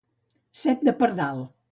[0.61, 1.43] Set de pardal.